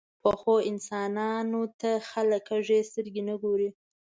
[0.21, 3.69] پخو انسانانو ته خلک کږې سترګې نه ګوري